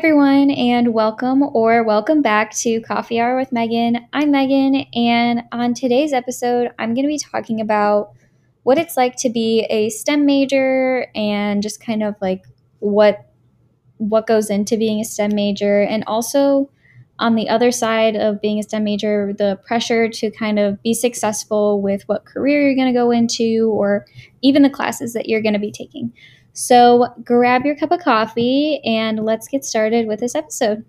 [0.00, 3.98] everyone, and welcome or welcome back to Coffee Hour with Megan.
[4.14, 8.14] I'm Megan, and on today's episode, I'm going to be talking about
[8.62, 12.46] what it's like to be a STEM major and just kind of like
[12.78, 13.30] what
[13.98, 16.70] what goes into being a STEM major, and also
[17.18, 20.94] on the other side of being a STEM major, the pressure to kind of be
[20.94, 24.06] successful with what career you're going to go into, or
[24.40, 26.10] even the classes that you're going to be taking.
[26.52, 30.84] So grab your cup of coffee and let's get started with this episode.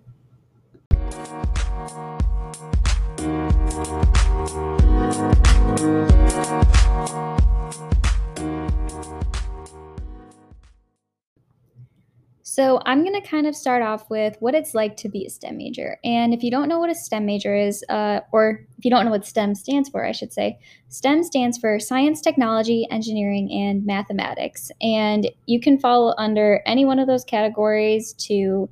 [12.54, 15.30] So, I'm going to kind of start off with what it's like to be a
[15.30, 15.96] STEM major.
[16.04, 19.06] And if you don't know what a STEM major is, uh, or if you don't
[19.06, 20.58] know what STEM stands for, I should say,
[20.90, 24.70] STEM stands for Science, Technology, Engineering, and Mathematics.
[24.82, 28.68] And you can fall under any one of those categories to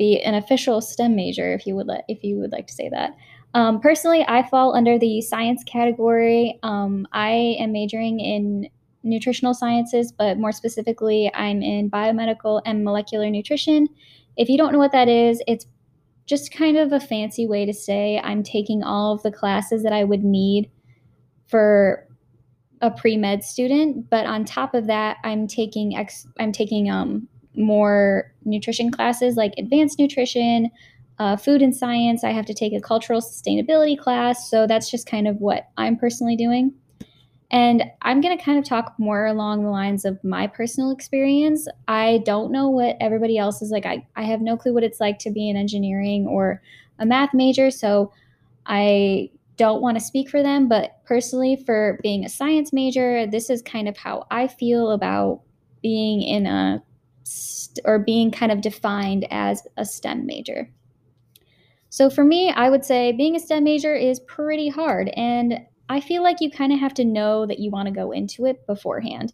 [0.00, 2.88] be an official STEM major, if you would, let, if you would like to say
[2.88, 3.16] that.
[3.54, 6.58] Um, personally, I fall under the science category.
[6.64, 8.68] Um, I am majoring in
[9.06, 13.88] nutritional sciences, but more specifically, I'm in biomedical and molecular nutrition.
[14.36, 15.66] If you don't know what that is, it's
[16.26, 19.92] just kind of a fancy way to say I'm taking all of the classes that
[19.92, 20.70] I would need
[21.46, 22.06] for
[22.82, 28.34] a pre-med student, but on top of that, I'm taking ex I'm taking um more
[28.44, 30.70] nutrition classes like advanced nutrition,
[31.18, 32.22] uh, food and science.
[32.22, 35.96] I have to take a cultural sustainability class, so that's just kind of what I'm
[35.96, 36.74] personally doing.
[37.50, 41.68] And I'm going to kind of talk more along the lines of my personal experience.
[41.86, 43.86] I don't know what everybody else is like.
[43.86, 46.60] I, I have no clue what it's like to be an engineering or
[46.98, 47.70] a math major.
[47.70, 48.12] So
[48.66, 50.68] I don't want to speak for them.
[50.68, 55.42] But personally, for being a science major, this is kind of how I feel about
[55.82, 56.82] being in a
[57.22, 60.68] st- or being kind of defined as a STEM major.
[61.90, 65.08] So for me, I would say being a STEM major is pretty hard.
[65.16, 68.12] And I feel like you kind of have to know that you want to go
[68.12, 69.32] into it beforehand.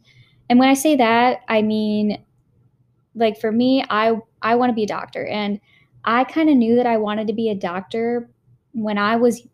[0.51, 2.23] And when I say that, I mean
[3.15, 5.61] like for me, I I want to be a doctor and
[6.05, 8.29] I kind of knew that I wanted to be a doctor
[8.73, 9.47] when I was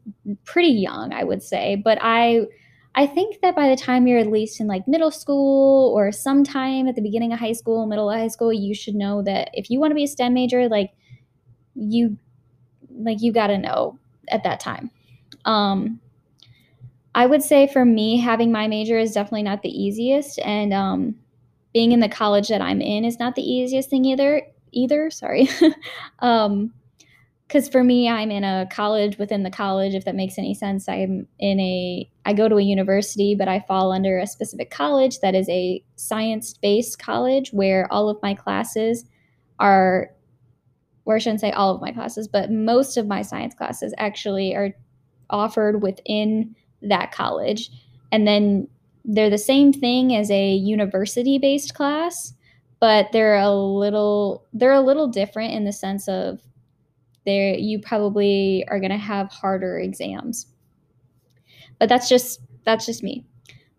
[0.44, 2.46] pretty young, I would say, but I
[2.94, 6.88] I think that by the time you're at least in like middle school or sometime
[6.88, 9.70] at the beginning of high school, middle of high school, you should know that if
[9.70, 10.92] you want to be a STEM major, like
[11.74, 12.16] you
[12.90, 13.98] like you got to know
[14.28, 14.90] at that time.
[15.44, 16.00] Um
[17.14, 21.14] I would say for me, having my major is definitely not the easiest, and um,
[21.72, 24.42] being in the college that I'm in is not the easiest thing either.
[24.72, 25.48] Either, sorry.
[26.20, 26.72] um,
[27.46, 29.94] because for me, I'm in a college within the college.
[29.94, 32.10] If that makes any sense, I'm in a.
[32.26, 35.82] I go to a university, but I fall under a specific college that is a
[35.96, 39.06] science-based college where all of my classes
[39.58, 40.10] are
[41.08, 44.54] or I shouldn't say all of my classes, but most of my science classes actually
[44.54, 44.74] are
[45.30, 47.70] offered within that college.
[48.12, 48.68] And then
[49.04, 52.34] they're the same thing as a university based class,
[52.80, 56.40] but they're a little they're a little different in the sense of
[57.24, 60.46] there you probably are going to have harder exams.
[61.78, 63.24] But that's just that's just me.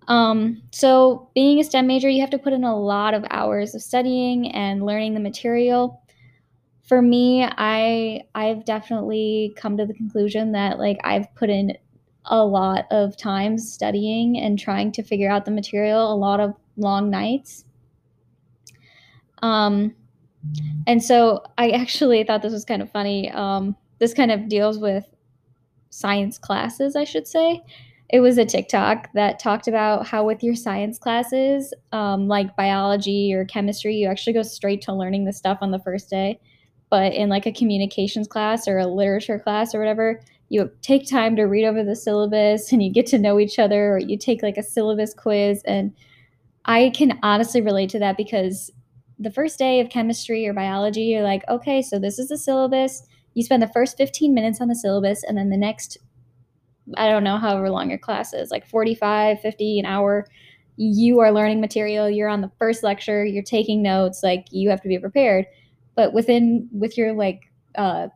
[0.07, 3.75] Um, so being a STEM major, you have to put in a lot of hours
[3.75, 6.01] of studying and learning the material.
[6.87, 11.77] For me, I I've definitely come to the conclusion that like I've put in
[12.29, 16.53] a lot of time studying and trying to figure out the material, a lot of
[16.77, 17.65] long nights.
[19.41, 19.95] Um,
[20.87, 23.29] and so I actually thought this was kind of funny.
[23.31, 25.05] Um, this kind of deals with
[25.89, 27.61] science classes, I should say.
[28.09, 33.33] It was a TikTok that talked about how, with your science classes, um, like biology
[33.33, 36.39] or chemistry, you actually go straight to learning the stuff on the first day.
[36.89, 41.35] But in like a communications class or a literature class or whatever, you take time
[41.35, 44.43] to read over the syllabus and you get to know each other or you take
[44.43, 45.61] like a syllabus quiz.
[45.65, 45.93] And
[46.65, 48.71] i can honestly relate to that because
[49.17, 53.03] the first day of chemistry or biology you're like okay so this is the syllabus.
[53.35, 55.97] You spend the first 15 minutes on the syllabus and then the next
[56.97, 60.25] i don't know however long your class is like 45 50 an hour
[60.81, 64.81] you are learning material you're on the first lecture you're taking notes like you have
[64.81, 65.45] to be prepared.
[65.95, 68.07] But within with your like uh,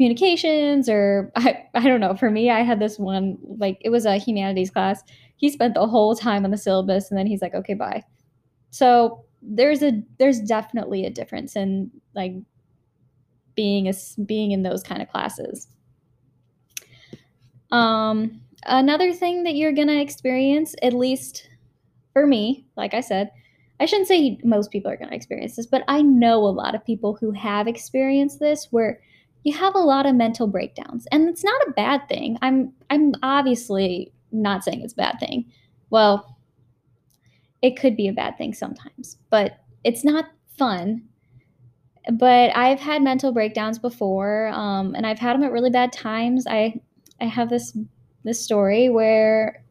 [0.00, 2.14] communications or I, I don't know.
[2.14, 5.02] For me i had this one like it was a humanities class.
[5.36, 8.02] He spent the whole time on the syllabus and then he's like okay bye.
[8.70, 12.32] So there's a there's definitely a difference in like
[13.54, 13.92] being a
[14.24, 15.68] being in those kind of classes.
[17.70, 21.48] Um another thing that you're gonna experience at least
[22.12, 23.30] for me like i said
[23.78, 26.84] I shouldn't say most people are to experience this, but I know a lot of
[26.84, 29.00] people who have experienced this where
[29.42, 32.38] you have a lot of mental breakdowns and it's not a bad thing.
[32.42, 35.50] I'm I'm obviously not saying it's a bad thing.
[35.90, 36.36] Well,
[37.62, 40.26] it could be a bad thing sometimes, but it's not
[40.56, 41.02] fun.
[42.12, 46.46] But I've had mental breakdowns before, um, and I've had them at really bad times.
[46.46, 46.80] I
[47.20, 47.76] I have this
[48.24, 49.62] this story where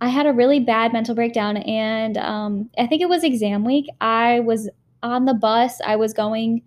[0.00, 3.86] I had a really bad mental breakdown, and um, I think it was exam week.
[4.00, 4.68] I was
[5.02, 5.80] on the bus.
[5.84, 6.62] I was going.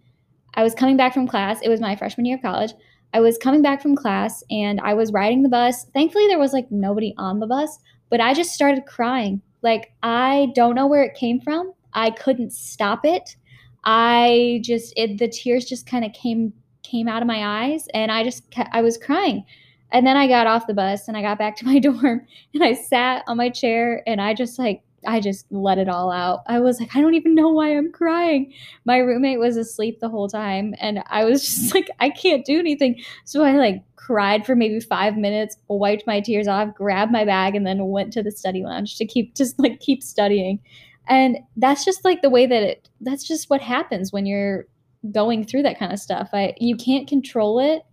[0.55, 1.59] I was coming back from class.
[1.61, 2.73] It was my freshman year of college.
[3.13, 5.85] I was coming back from class and I was riding the bus.
[5.93, 7.77] Thankfully, there was like nobody on the bus,
[8.09, 9.41] but I just started crying.
[9.61, 11.73] Like, I don't know where it came from.
[11.93, 13.35] I couldn't stop it.
[13.83, 16.53] I just, it, the tears just kind of came
[16.83, 19.45] came out of my eyes and I just I was crying.
[19.91, 22.63] And then I got off the bus and I got back to my dorm and
[22.63, 26.41] I sat on my chair and I just like I just let it all out.
[26.47, 28.53] I was like, I don't even know why I'm crying.
[28.85, 32.59] My roommate was asleep the whole time and I was just like, I can't do
[32.59, 33.01] anything.
[33.25, 37.55] So I like cried for maybe five minutes, wiped my tears off, grabbed my bag,
[37.55, 40.59] and then went to the study lounge to keep just like keep studying.
[41.07, 44.65] And that's just like the way that it that's just what happens when you're
[45.11, 46.29] going through that kind of stuff.
[46.33, 47.83] I you can't control it.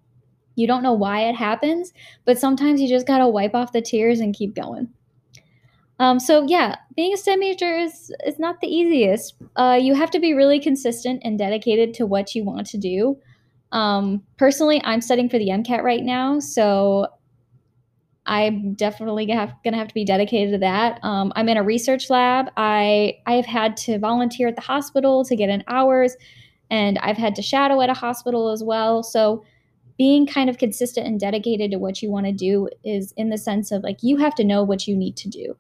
[0.56, 1.92] You don't know why it happens,
[2.24, 4.88] but sometimes you just gotta wipe off the tears and keep going.
[6.00, 9.34] Um, so yeah, being a STEM major is is not the easiest.
[9.56, 13.18] Uh, you have to be really consistent and dedicated to what you want to do.
[13.70, 17.06] Um, personally, I'm studying for the MCAT right now, so
[18.24, 21.00] I'm definitely have, gonna have to be dedicated to that.
[21.02, 22.50] Um, I'm in a research lab.
[22.56, 26.16] I I have had to volunteer at the hospital to get in hours,
[26.70, 29.02] and I've had to shadow at a hospital as well.
[29.02, 29.44] So
[29.98, 33.36] being kind of consistent and dedicated to what you want to do is in the
[33.36, 35.54] sense of like you have to know what you need to do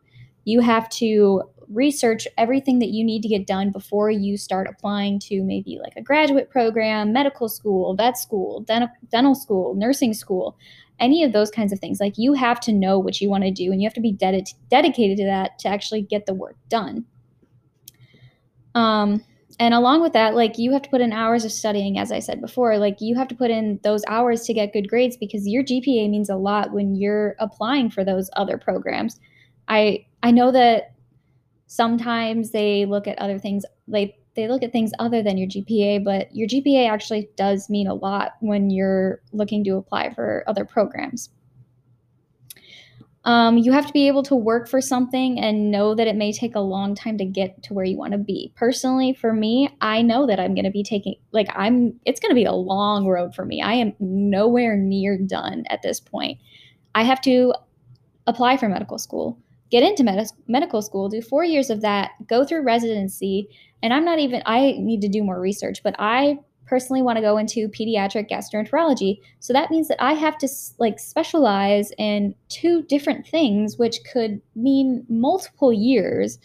[0.44, 5.20] you have to research everything that you need to get done before you start applying
[5.20, 10.58] to maybe like a graduate program, medical school, vet school, dental, dental school, nursing school,
[10.98, 12.00] any of those kinds of things.
[12.00, 14.12] Like you have to know what you want to do and you have to be
[14.12, 17.06] ded- dedicated to that to actually get the work done.
[18.74, 19.24] Um,
[19.60, 22.18] and along with that, like you have to put in hours of studying, as I
[22.18, 25.46] said before, like you have to put in those hours to get good grades because
[25.46, 29.20] your GPA means a lot when you're applying for those other programs.
[29.68, 30.94] I I know that
[31.66, 36.04] sometimes they look at other things like they look at things other than your GPA,
[36.04, 40.64] but your GPA actually does mean a lot when you're looking to apply for other
[40.64, 41.30] programs.
[43.24, 46.32] Um, you have to be able to work for something and know that it may
[46.32, 48.50] take a long time to get to where you want to be.
[48.56, 52.30] Personally, for me, I know that I'm going to be taking, like, I'm, it's going
[52.30, 53.60] to be a long road for me.
[53.60, 56.38] I am nowhere near done at this point.
[56.94, 57.52] I have to
[58.26, 59.38] apply for medical school
[59.70, 63.48] get into med- medical school, do four years of that, go through residency.
[63.82, 67.22] And I'm not even, I need to do more research, but I personally want to
[67.22, 69.20] go into pediatric gastroenterology.
[69.40, 74.40] So that means that I have to like specialize in two different things, which could
[74.54, 76.38] mean multiple years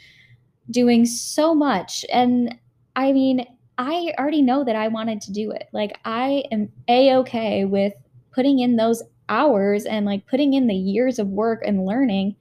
[0.71, 2.05] doing so much.
[2.11, 2.55] And
[2.95, 3.45] I mean,
[3.77, 5.67] I already know that I wanted to do it.
[5.73, 7.93] Like, I am a okay with
[8.31, 12.35] putting in those hours and like putting in the years of work and learning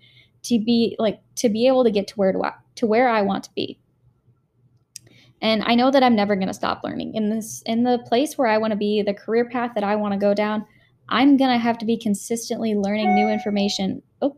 [0.45, 3.45] to be like to be able to get to where to, to where I want
[3.45, 3.79] to be.
[5.43, 8.39] And I know that I'm never going to stop learning in this in the place
[8.39, 10.65] where I want to be, the career path that I want to go down.
[11.09, 14.03] I'm going to have to be consistently learning new information.
[14.23, 14.37] Oh,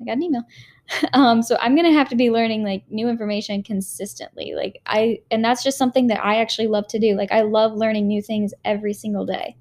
[0.00, 0.42] I got an email.
[1.14, 4.52] um, so I'm going to have to be learning like new information consistently.
[4.54, 7.14] Like I, and that's just something that I actually love to do.
[7.14, 9.56] Like I love learning new things every single day.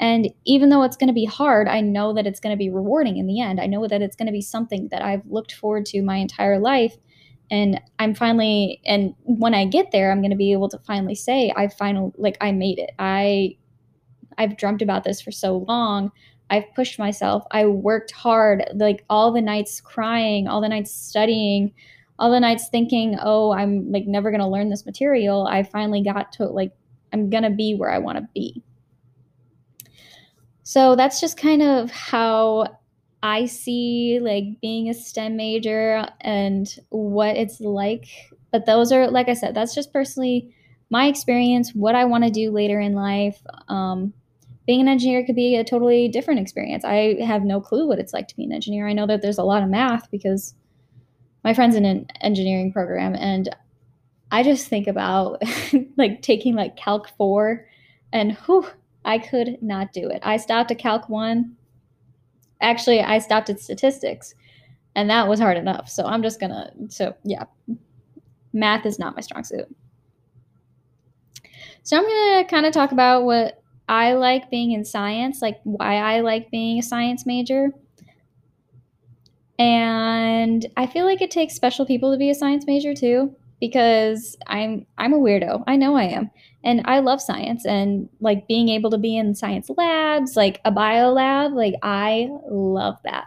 [0.00, 2.70] And even though it's going to be hard, I know that it's going to be
[2.70, 3.60] rewarding in the end.
[3.60, 6.58] I know that it's going to be something that I've looked forward to my entire
[6.58, 6.96] life.
[7.50, 11.14] And I'm finally, and when I get there, I'm going to be able to finally
[11.14, 12.92] say, I finally, like, I made it.
[12.98, 13.56] I,
[14.38, 16.12] I've dreamt about this for so long.
[16.48, 17.44] I've pushed myself.
[17.50, 21.74] I worked hard, like all the nights crying, all the nights studying,
[22.18, 25.46] all the nights thinking, oh, I'm like never going to learn this material.
[25.46, 26.72] I finally got to, like,
[27.12, 28.62] I'm going to be where I want to be.
[30.70, 32.78] So that's just kind of how
[33.24, 38.06] I see like being a STEM major and what it's like.
[38.52, 40.54] But those are, like I said, that's just personally
[40.88, 43.42] my experience, what I want to do later in life.
[43.66, 44.12] Um,
[44.64, 46.84] being an engineer could be a totally different experience.
[46.84, 48.86] I have no clue what it's like to be an engineer.
[48.86, 50.54] I know that there's a lot of math because
[51.42, 53.48] my friend's in an engineering program and
[54.30, 55.42] I just think about
[55.96, 57.66] like taking like Calc 4
[58.12, 58.68] and whew,
[59.04, 60.20] I could not do it.
[60.22, 61.56] I stopped at Calc 1.
[62.60, 64.34] Actually, I stopped at statistics,
[64.94, 65.88] and that was hard enough.
[65.88, 67.44] So I'm just going to, so yeah.
[68.52, 69.66] math is not my strong suit.
[71.82, 75.60] So I'm going to kind of talk about what I like being in science, like
[75.64, 77.70] why I like being a science major.
[79.58, 84.36] And I feel like it takes special people to be a science major too because
[84.46, 85.62] I'm I'm a weirdo.
[85.66, 86.30] I know I am.
[86.64, 90.70] And I love science and like being able to be in science labs, like a
[90.70, 93.26] bio lab, like I love that.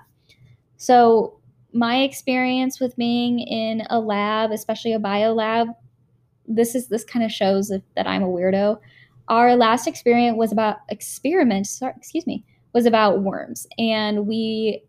[0.77, 1.39] So,
[1.75, 5.69] my experience with being in a lab, especially a bio lab,
[6.47, 8.79] this is this kind of shows that I'm a weirdo.
[9.29, 14.83] Our last experience was about experiment, sorry, excuse me, was about worms and we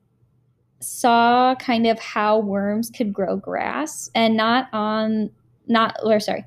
[0.86, 5.30] saw kind of how worms could grow grass and not on
[5.66, 6.44] not or sorry.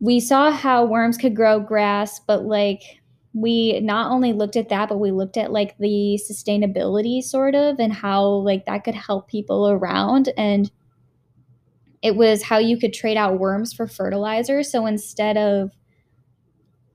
[0.00, 2.82] We saw how worms could grow grass but like
[3.34, 7.78] we not only looked at that but we looked at like the sustainability sort of
[7.78, 10.32] and how like that could help people around.
[10.36, 10.70] And
[12.02, 15.70] it was how you could trade out worms for fertilizer so instead of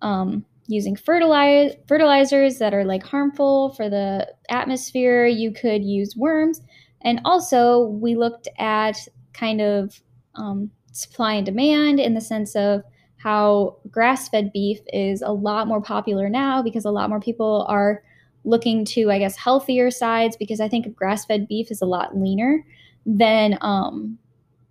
[0.01, 5.25] um using fertilize, fertilizers that are like harmful for the atmosphere.
[5.25, 6.61] You could use worms.
[7.01, 8.97] And also, we looked at
[9.33, 10.01] kind of
[10.35, 12.83] um, supply and demand in the sense of
[13.17, 17.65] how grass fed beef is a lot more popular now because a lot more people
[17.67, 18.03] are
[18.43, 22.17] looking to, I guess, healthier sides because I think grass fed beef is a lot
[22.17, 22.65] leaner
[23.05, 24.17] than um,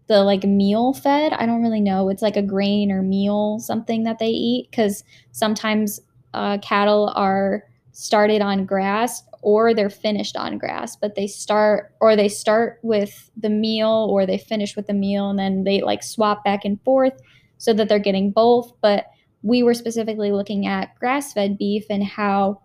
[0.08, 1.32] the like meal fed.
[1.32, 2.08] I don't really know.
[2.08, 6.00] It's like a grain or meal something that they eat because sometimes
[6.34, 12.14] uh, cattle are started on grass or they're finished on grass, but they start or
[12.14, 16.02] they start with the meal or they finish with the meal and then they like
[16.02, 17.20] swap back and forth
[17.58, 18.72] so that they're getting both.
[18.80, 19.06] But
[19.42, 22.60] we were specifically looking at grass fed beef and how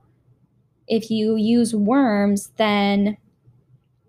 [0.87, 3.17] if you use worms, then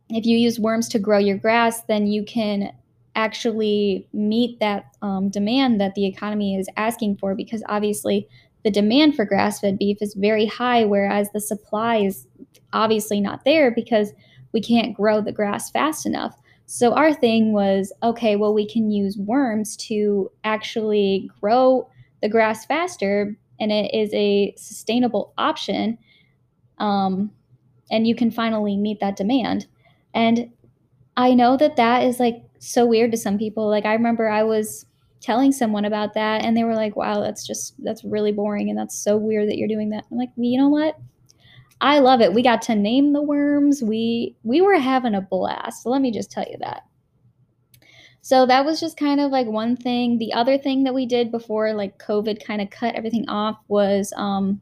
[0.08, 2.72] if you use worms to grow your grass, then you can
[3.14, 8.26] actually meet that um, demand that the economy is asking for because obviously
[8.64, 12.26] the demand for grass fed beef is very high, whereas the supply is
[12.72, 14.12] obviously not there because
[14.52, 16.36] we can't grow the grass fast enough.
[16.66, 21.88] So our thing was okay, well, we can use worms to actually grow
[22.22, 25.98] the grass faster, and it is a sustainable option.
[26.78, 27.30] Um,
[27.90, 29.66] and you can finally meet that demand.
[30.14, 30.50] And
[31.16, 33.68] I know that that is like so weird to some people.
[33.68, 34.86] Like I remember I was
[35.20, 38.78] telling someone about that and they were like, "Wow, that's just that's really boring and
[38.78, 40.96] that's so weird that you're doing that." I'm like, "You know what?
[41.80, 42.32] I love it.
[42.32, 43.82] We got to name the worms.
[43.82, 45.82] We we were having a blast.
[45.82, 46.84] So let me just tell you that.
[48.20, 50.18] So that was just kind of like one thing.
[50.18, 54.12] The other thing that we did before like COVID kind of cut everything off was
[54.16, 54.60] um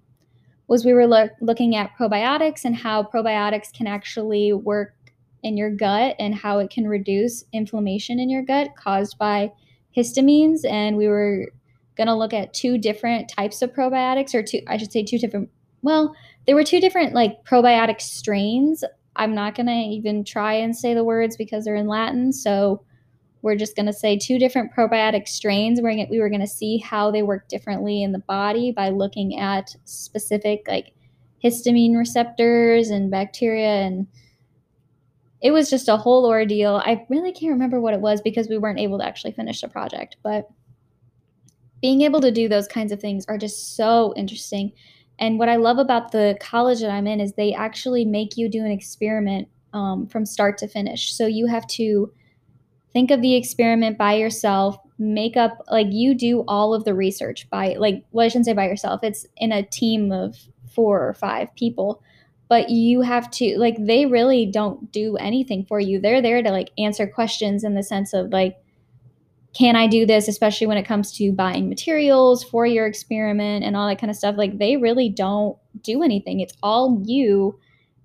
[0.66, 4.94] was we were lo- looking at probiotics and how probiotics can actually work
[5.42, 9.50] in your gut and how it can reduce inflammation in your gut caused by
[9.96, 10.64] histamines.
[10.68, 11.48] And we were
[11.96, 15.18] going to look at two different types of probiotics, or two, I should say, two
[15.18, 15.50] different,
[15.82, 16.14] well,
[16.46, 18.84] there were two different like probiotic strains.
[19.16, 22.32] I'm not going to even try and say the words because they're in Latin.
[22.32, 22.82] So
[23.42, 25.80] we're just going to say two different probiotic strains.
[25.80, 28.90] We're gonna, we were going to see how they work differently in the body by
[28.90, 30.92] looking at specific like
[31.42, 34.06] histamine receptors and bacteria and
[35.42, 36.82] it was just a whole ordeal.
[36.84, 39.68] I really can't remember what it was because we weren't able to actually finish the
[39.68, 40.48] project, but
[41.80, 44.72] being able to do those kinds of things are just so interesting.
[45.18, 48.48] And what I love about the college that I'm in is they actually make you
[48.48, 51.14] do an experiment um, from start to finish.
[51.14, 52.12] So you have to
[52.92, 57.48] think of the experiment by yourself, make up, like, you do all of the research
[57.48, 60.36] by, like, well, I shouldn't say by yourself, it's in a team of
[60.74, 62.02] four or five people
[62.50, 66.00] but you have to like they really don't do anything for you.
[66.00, 68.56] They're there to like answer questions in the sense of like
[69.52, 73.76] can i do this especially when it comes to buying materials for your experiment and
[73.76, 74.34] all that kind of stuff.
[74.36, 76.40] Like they really don't do anything.
[76.40, 77.58] It's all you.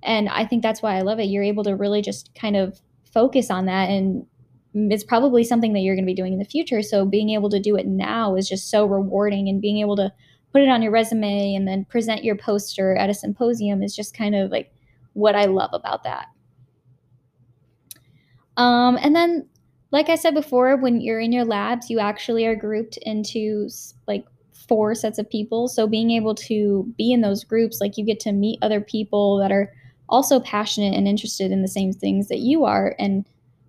[0.03, 1.25] And i think that's why i love it.
[1.25, 2.79] You're able to really just kind of
[3.11, 3.89] focus on that.
[3.89, 4.27] And
[4.75, 6.83] it's probably something that you're going to be doing in the future.
[6.83, 9.47] So being able to do it now is just so rewarding.
[9.47, 10.11] And being able to
[10.55, 14.15] put it on your resume and then present your poster at a symposium is just
[14.15, 14.71] kind of like
[15.11, 16.27] what I love about that.
[18.55, 19.49] Um, and then,
[19.91, 23.67] like I said before, when you're in your labs, you actually are grouped into
[24.07, 24.23] like
[24.69, 25.67] four sets of people.
[25.67, 29.37] So being able to be in those groups, like you get to meet other people
[29.39, 29.73] that are
[30.07, 32.95] also passionate and interested in the same things that you are.
[32.97, 33.25] And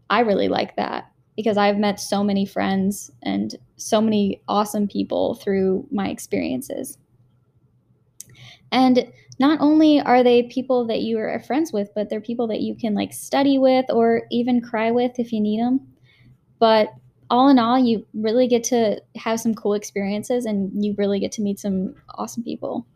[0.09, 5.35] I really like that because I've met so many friends and so many awesome people
[5.35, 6.99] through my experiences.
[8.73, 9.07] And
[9.39, 12.75] not only are they people that you are friends with, but they're people that you
[12.75, 15.81] can like study with or even cry with if you need them.
[16.59, 16.89] But
[17.29, 21.33] all in all, you really get to have some cool experiences and you really get
[21.33, 22.87] to meet some awesome people.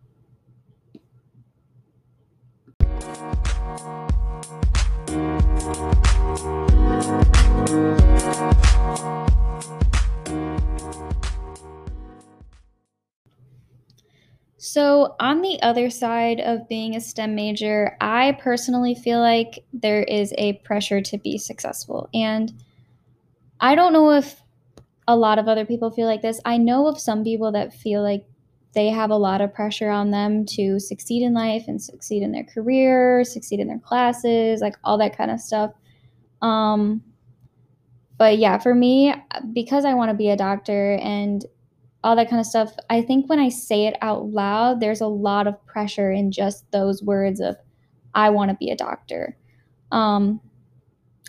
[14.73, 20.05] So, on the other side of being a STEM major, I personally feel like there
[20.05, 22.09] is a pressure to be successful.
[22.15, 22.53] And
[23.59, 24.41] I don't know if
[25.09, 26.41] a lot of other people feel like this.
[26.45, 28.25] I know of some people that feel like
[28.73, 32.31] they have a lot of pressure on them to succeed in life and succeed in
[32.31, 35.73] their career, succeed in their classes, like all that kind of stuff.
[36.43, 37.03] Um,
[38.19, 39.13] but yeah, for me,
[39.53, 41.45] because I want to be a doctor and
[42.03, 45.07] all that kind of stuff, I think when I say it out loud, there's a
[45.07, 47.57] lot of pressure in just those words of,
[48.15, 49.37] I want to be a doctor.
[49.93, 50.41] Um,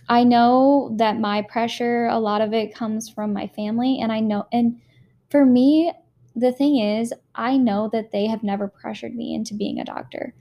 [0.08, 4.00] I know that my pressure, a lot of it comes from my family.
[4.01, 4.80] And I know, and
[5.30, 5.92] for me,
[6.36, 10.34] the thing is, I know that they have never pressured me into being a doctor.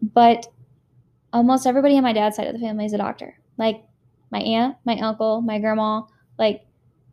[0.00, 0.46] But
[1.32, 3.38] almost everybody on my dad's side of the family is a doctor.
[3.56, 3.84] Like
[4.30, 6.02] my aunt, my uncle, my grandma,
[6.38, 6.64] like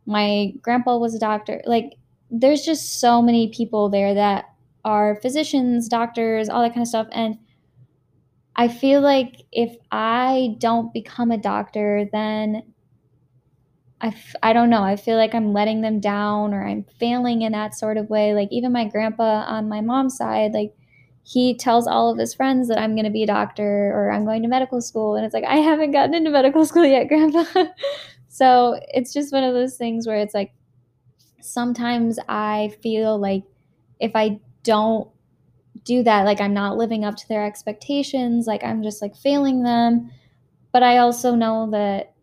[0.06, 1.60] my grandpa was a doctor.
[1.66, 1.94] Like
[2.40, 4.46] there's just so many people there that
[4.84, 7.08] are physicians, doctors, all that kind of stuff.
[7.12, 7.38] And
[8.54, 12.62] I feel like if I don't become a doctor, then
[14.00, 14.82] I f- I don't know.
[14.82, 18.34] I feel like I'm letting them down or I'm failing in that sort of way.
[18.34, 20.74] Like, even my grandpa on my mom's side, like,
[21.24, 24.24] he tells all of his friends that I'm going to be a doctor or I'm
[24.24, 25.16] going to medical school.
[25.16, 27.44] And it's like, I haven't gotten into medical school yet, grandpa.
[28.28, 30.52] so it's just one of those things where it's like,
[31.46, 33.44] sometimes I feel like
[34.00, 35.08] if I don't
[35.84, 39.62] do that, like I'm not living up to their expectations, like I'm just like failing
[39.62, 40.10] them.
[40.72, 42.14] But I also know that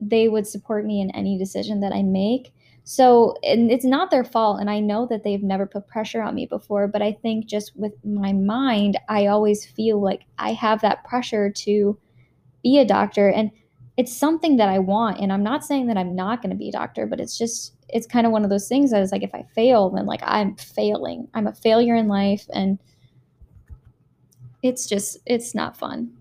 [0.00, 2.52] they would support me in any decision that I make.
[2.84, 4.60] So, and it's not their fault.
[4.60, 7.76] And I know that they've never put pressure on me before, but I think just
[7.76, 11.98] with my mind, I always feel like I have that pressure to
[12.62, 13.28] be a doctor.
[13.28, 13.50] And
[13.96, 15.18] it's something that I want.
[15.20, 17.74] And I'm not saying that I'm not going to be a doctor, but it's just,
[17.92, 20.20] it's kind of one of those things that is like if I fail, then like
[20.22, 21.28] I'm failing.
[21.34, 22.78] I'm a failure in life and
[24.62, 26.12] it's just it's not fun.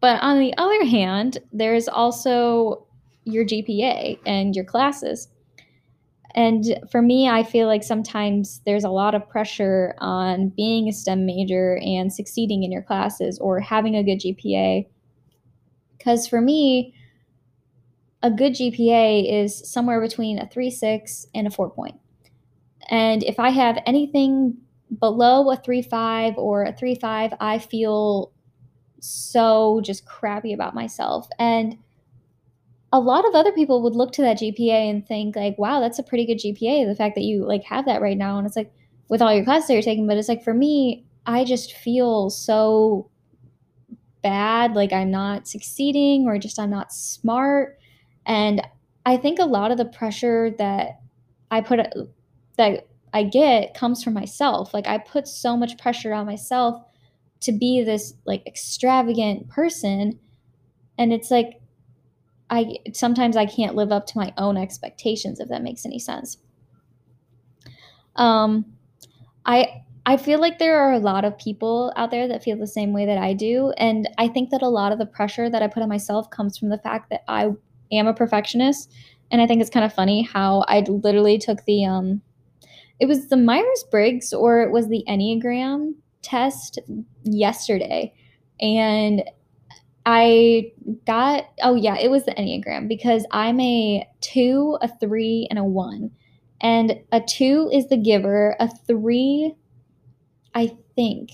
[0.00, 2.86] But on the other hand, there's also
[3.24, 5.28] your GPA and your classes.
[6.34, 10.92] And for me, I feel like sometimes there's a lot of pressure on being a
[10.92, 14.86] STEM major and succeeding in your classes or having a good GPA.
[15.96, 16.94] Because for me,
[18.26, 21.94] a good GPA is somewhere between a 3.6 and a 4 point.
[22.90, 24.56] And if I have anything
[24.98, 28.32] below a 3.5 or a 3.5, I feel
[28.98, 31.28] so just crappy about myself.
[31.38, 31.78] And
[32.92, 36.00] a lot of other people would look to that GPA and think like, wow, that's
[36.00, 36.84] a pretty good GPA.
[36.84, 38.38] The fact that you like have that right now.
[38.38, 38.72] And it's like
[39.08, 42.30] with all your classes that you're taking, but it's like for me, I just feel
[42.30, 43.08] so
[44.22, 44.74] bad.
[44.74, 47.78] Like I'm not succeeding or just I'm not smart.
[48.26, 48.60] And
[49.06, 51.00] I think a lot of the pressure that
[51.50, 51.80] I put
[52.56, 54.74] that I get comes from myself.
[54.74, 56.82] Like I put so much pressure on myself
[57.40, 60.18] to be this like extravagant person
[60.98, 61.60] and it's like
[62.50, 66.38] I sometimes I can't live up to my own expectations if that makes any sense.
[68.16, 68.66] Um
[69.44, 72.66] I I feel like there are a lot of people out there that feel the
[72.66, 75.62] same way that I do and I think that a lot of the pressure that
[75.62, 77.50] I put on myself comes from the fact that I
[77.92, 78.92] am a perfectionist.
[79.30, 82.22] And I think it's kind of funny how I literally took the um
[82.98, 86.78] it was the Myers Briggs or it was the Enneagram test
[87.24, 88.14] yesterday.
[88.60, 89.22] And
[90.06, 90.72] I
[91.06, 95.64] got oh yeah, it was the Enneagram because I'm a 2, a 3 and a
[95.64, 96.10] 1.
[96.62, 99.54] And a 2 is the giver, a 3
[100.54, 101.30] I think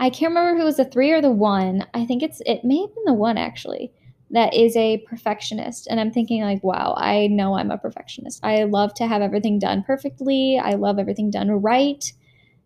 [0.00, 1.86] I can't remember if it was the 3 or the 1.
[1.94, 3.92] I think it's it may have been the 1 actually
[4.34, 5.86] that is a perfectionist.
[5.88, 8.40] And i'm thinking like wow i know i'm a perfectionist.
[8.42, 10.60] I love to have everything done perfectly.
[10.62, 12.04] I love everything done right.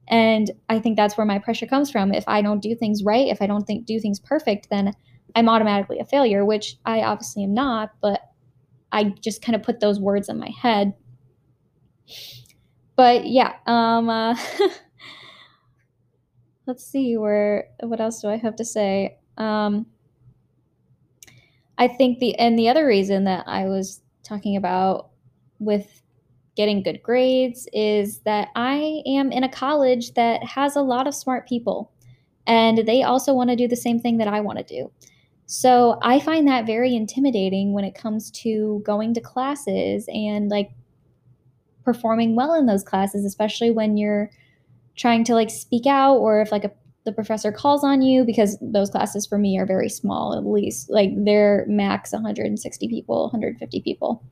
[0.09, 2.13] And i think that's where my pressure comes from.
[2.13, 4.93] If i don't do things right if i don't think do things perfect then
[5.37, 8.23] i'm automatically a failure which i obviously am not but
[8.91, 10.95] i just kind of put those words in my head.
[12.97, 14.35] But yeah um uh,
[16.67, 19.19] let's see where what else do i have to say?
[19.37, 19.87] Um
[21.79, 25.11] I think the and the other reason that I was talking about
[25.59, 26.03] with
[26.57, 31.15] getting good grades is that I am in a college that has a lot of
[31.15, 31.93] smart people
[32.47, 34.91] and they also want to do the same thing that I want to do.
[35.47, 40.71] So I find that very intimidating when it comes to going to classes and like
[41.85, 44.31] performing well in those classes, especially when you're
[44.97, 46.73] trying to like speak out or if like a,
[47.09, 50.91] the professor calls on you because those classes for me are very small at least
[50.91, 54.23] like they're max 160 people 150 people.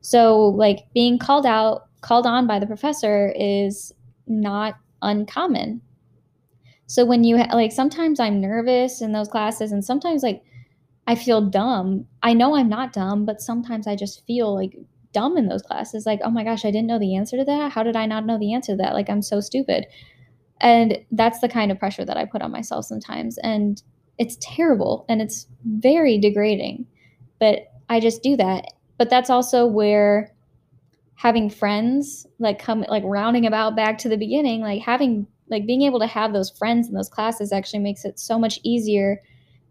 [0.00, 3.92] So like being called out called on by the professor is
[4.26, 5.82] not uncommon.
[6.86, 10.42] So when you ha- like sometimes i'm nervous in those classes and sometimes like
[11.06, 12.06] i feel dumb.
[12.22, 14.74] I know i'm not dumb but sometimes i just feel like
[15.12, 17.72] dumb in those classes like oh my gosh i didn't know the answer to that.
[17.72, 18.94] How did i not know the answer to that?
[18.94, 19.84] Like i'm so stupid
[20.62, 23.36] and that's the kind of pressure that I put on myself sometimes.
[23.38, 23.82] And
[24.18, 26.86] it's terrible and it's very degrading.
[27.40, 28.66] But I just do that.
[28.96, 30.32] But that's also where
[31.16, 35.82] having friends like come like rounding about back to the beginning, like having like being
[35.82, 39.20] able to have those friends in those classes actually makes it so much easier.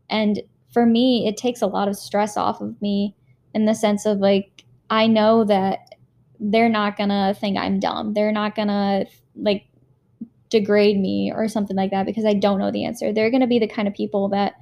[0.09, 0.41] And
[0.73, 3.15] for me, it takes a lot of stress off of me
[3.53, 5.95] in the sense of like I know that
[6.41, 8.13] they're not gonna think I'm dumb.
[8.13, 9.05] They're not gonna
[9.37, 9.63] like
[10.51, 13.11] degrade me or something like that because I don't know the answer.
[13.11, 14.53] They're going to be the kind of people that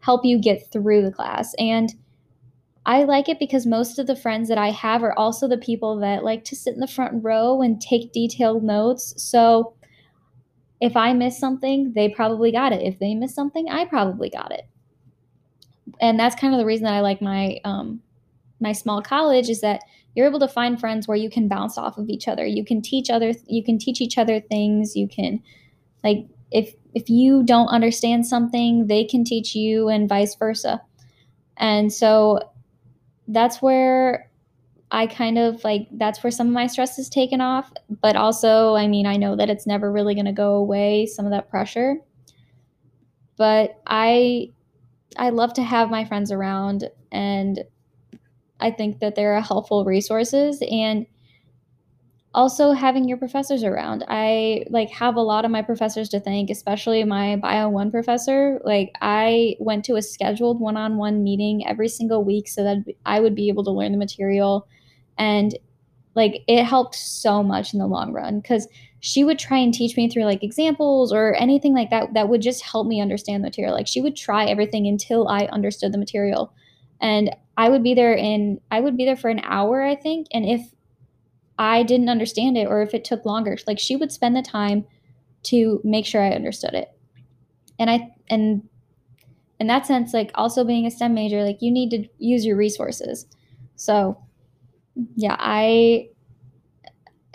[0.00, 1.54] help you get through the class.
[1.58, 1.92] And
[2.86, 5.98] I like it because most of the friends that I have are also the people
[5.98, 9.14] that like to sit in the front row and take detailed notes.
[9.22, 9.74] So
[10.80, 12.82] if I miss something, they probably got it.
[12.82, 14.66] If they miss something, I probably got it.
[16.00, 18.00] And that's kind of the reason that I like my um
[18.60, 19.82] my small college is that
[20.14, 22.46] you're able to find friends where you can bounce off of each other.
[22.46, 24.96] You can teach other you can teach each other things.
[24.96, 25.42] You can
[26.04, 30.82] like if if you don't understand something, they can teach you and vice versa.
[31.56, 32.40] And so
[33.28, 34.30] that's where
[34.90, 37.72] I kind of like that's where some of my stress is taken off,
[38.02, 41.24] but also I mean, I know that it's never really going to go away some
[41.24, 41.96] of that pressure.
[43.38, 44.50] But I
[45.16, 47.64] I love to have my friends around and
[48.62, 51.06] I think that they're helpful resources and
[52.34, 54.04] also having your professors around.
[54.08, 58.60] I like have a lot of my professors to thank, especially my bio 1 professor.
[58.64, 63.34] Like I went to a scheduled one-on-one meeting every single week so that I would
[63.34, 64.66] be able to learn the material
[65.18, 65.58] and
[66.14, 68.66] like it helped so much in the long run cuz
[69.00, 72.40] she would try and teach me through like examples or anything like that that would
[72.40, 73.74] just help me understand the material.
[73.74, 76.52] Like she would try everything until I understood the material.
[77.00, 80.26] And I would be there in I would be there for an hour, I think,
[80.32, 80.72] and if
[81.58, 84.84] I didn't understand it or if it took longer, like she would spend the time
[85.44, 86.88] to make sure I understood it.
[87.78, 88.68] And I and
[89.60, 92.56] in that sense, like also being a STEM major, like you need to use your
[92.56, 93.26] resources.
[93.76, 94.18] So,
[95.14, 96.08] yeah, I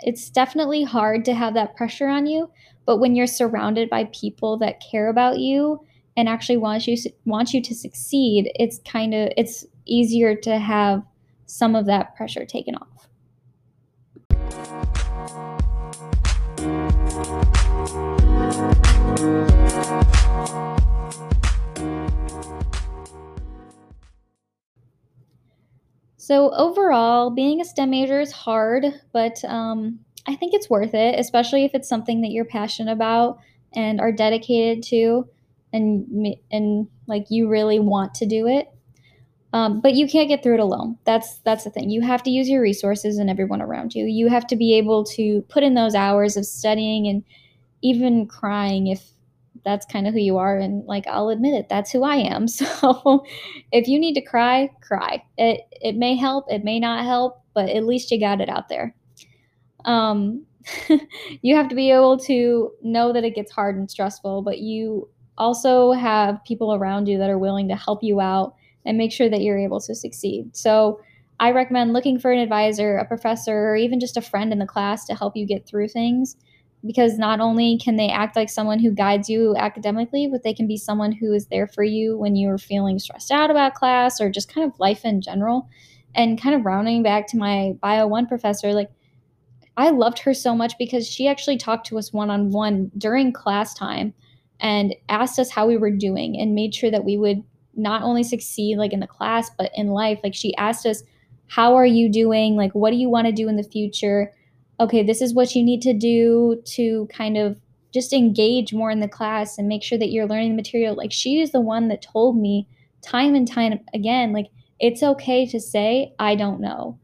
[0.00, 2.50] it's definitely hard to have that pressure on you,
[2.86, 5.80] but when you're surrounded by people that care about you
[6.16, 11.02] and actually wants you wants you to succeed, it's kind of it's easier to have
[11.46, 13.08] some of that pressure taken off.
[26.16, 31.18] So, overall, being a STEM major is hard, but um, I think it's worth it,
[31.18, 33.38] especially if it's something that you're passionate about
[33.74, 35.26] and are dedicated to
[35.72, 38.68] and and like you really want to do it.
[39.52, 40.98] Um, but you can't get through it alone.
[41.04, 41.88] That's that's the thing.
[41.88, 44.04] You have to use your resources and everyone around you.
[44.04, 47.24] You have to be able to put in those hours of studying and
[47.80, 49.10] even crying if
[49.64, 50.58] that's kind of who you are.
[50.58, 52.46] And like I'll admit it, that's who I am.
[52.58, 53.24] So
[53.72, 55.22] if you need to cry, cry.
[55.38, 58.68] It it may help, it may not help, but at least you got it out
[58.68, 58.94] there.
[59.86, 60.44] Um,
[61.40, 65.08] you have to be able to know that it gets hard and stressful, but you
[65.38, 69.28] also have people around you that are willing to help you out and make sure
[69.28, 70.56] that you're able to succeed.
[70.56, 71.00] So
[71.40, 74.66] I recommend looking for an advisor, a professor, or even just a friend in the
[74.66, 76.36] class to help you get through things
[76.86, 80.66] because not only can they act like someone who guides you academically, but they can
[80.66, 84.30] be someone who is there for you when you're feeling stressed out about class or
[84.30, 85.68] just kind of life in general.
[86.14, 88.90] And kind of rounding back to my Bio 1 professor, like
[89.76, 93.32] I loved her so much because she actually talked to us one on one during
[93.32, 94.14] class time
[94.60, 97.44] and asked us how we were doing and made sure that we would
[97.78, 101.02] not only succeed like in the class but in life like she asked us
[101.50, 102.56] how are you doing?
[102.56, 104.32] Like what do you want to do in the future?
[104.80, 107.58] Okay this is what you need to do to kind of
[107.94, 110.94] just engage more in the class and make sure that you're learning the material.
[110.94, 112.68] Like she is the one that told me
[113.02, 114.48] time and time again like
[114.80, 116.98] it's okay to say i don't know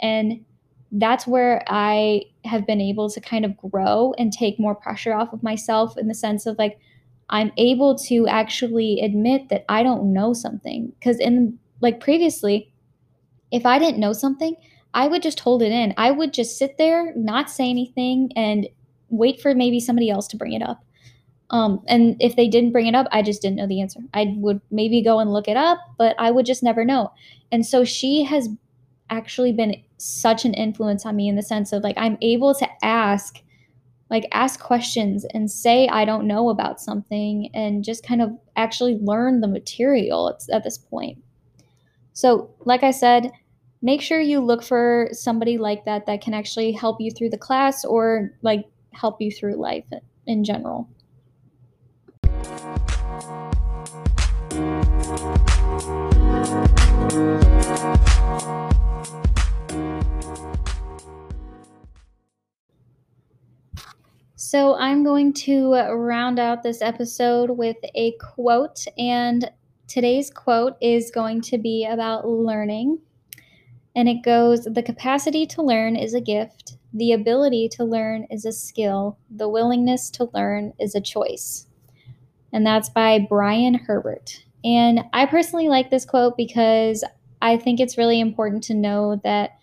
[0.00, 0.44] and
[0.92, 5.32] that's where i have been able to kind of grow and take more pressure off
[5.32, 6.78] of myself in the sense of like
[7.30, 10.92] I'm able to actually admit that I don't know something.
[10.98, 12.72] Because in like previously,
[13.50, 14.54] if I didn't know something,
[14.92, 15.94] I would just hold it in.
[15.96, 18.68] I would just sit there, not say anything, and
[19.08, 20.84] wait for maybe somebody else to bring it up.
[21.50, 24.00] Um, and if they didn't bring it up, I just didn't know the answer.
[24.14, 27.12] I would maybe go and look it up, but I would just never know.
[27.50, 28.48] And so she has
[29.10, 32.68] actually been such an influence on me in the sense of like I'm able to
[32.82, 33.40] ask
[34.10, 38.98] like ask questions and say I don't know about something and just kind of actually
[39.00, 41.18] learn the material at, this point.
[42.12, 43.30] So, like I said,
[43.82, 47.38] make sure you look for somebody like that that can actually help you through the
[47.38, 49.84] class or like help you through life
[50.26, 50.88] in general.
[64.50, 69.48] So, I'm going to uh, round out this episode with a quote, and
[69.86, 72.98] today's quote is going to be about learning.
[73.94, 78.44] And it goes The capacity to learn is a gift, the ability to learn is
[78.44, 81.68] a skill, the willingness to learn is a choice.
[82.52, 84.44] And that's by Brian Herbert.
[84.64, 87.04] And I personally like this quote because
[87.40, 89.60] I think it's really important to know that,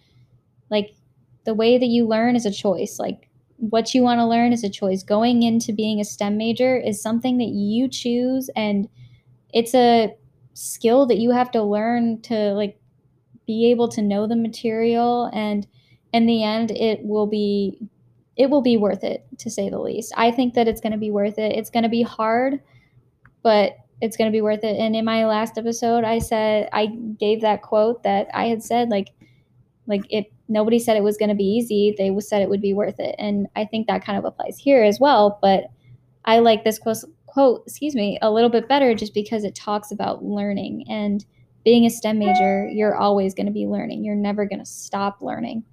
[0.69, 0.95] like,
[1.43, 3.00] the way that you learn is a choice.
[3.00, 3.26] Like,
[3.57, 5.03] what you want to learn is a choice.
[5.03, 8.87] Going into being a STEM major is something that you choose and
[9.53, 10.15] it's a
[10.53, 12.79] skill that you have to learn to like
[13.45, 15.67] be able to know the material and
[16.13, 17.79] in the end it will be
[18.35, 20.13] it will be worth it to say the least.
[20.15, 21.55] I think that it's going to be worth it.
[21.55, 22.61] It's going to be hard,
[23.41, 24.77] but it's going to be worth it.
[24.77, 28.89] And in my last episode, I said I gave that quote that I had said
[28.89, 29.09] like
[29.88, 31.95] like it nobody said it was going to be easy.
[31.97, 33.15] They said it would be worth it.
[33.17, 35.39] And I think that kind of applies here as well.
[35.41, 35.65] But
[36.26, 39.91] I like this quote, quote, excuse me, a little bit better just because it talks
[39.91, 40.86] about learning.
[40.89, 41.26] And
[41.63, 44.04] being a STEM major, you're always going to be learning.
[44.04, 45.63] You're never going to stop learning.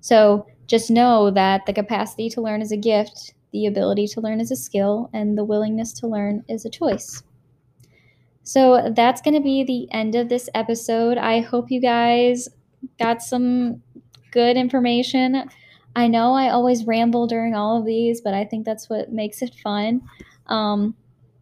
[0.00, 4.40] So just know that the capacity to learn is a gift, the ability to learn
[4.40, 7.22] is a skill, and the willingness to learn is a choice.
[8.42, 11.18] So that's going to be the end of this episode.
[11.18, 12.48] I hope you guys
[12.98, 13.82] got some
[14.30, 15.48] good information.
[15.96, 19.42] I know I always ramble during all of these, but I think that's what makes
[19.42, 20.02] it fun.
[20.46, 20.94] Um,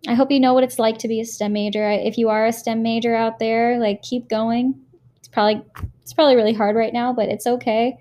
[0.09, 1.91] I hope you know what it's like to be a STEM major.
[1.91, 4.81] If you are a STEM major out there, like keep going.
[5.19, 5.65] It's probably
[6.03, 7.99] it's probably really hard right now, but it's okay.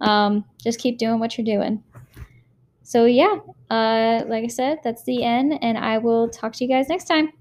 [0.00, 1.82] Um, just keep doing what you're doing.
[2.82, 3.38] So yeah,
[3.70, 7.06] uh, like I said, that's the end, and I will talk to you guys next
[7.06, 7.32] time.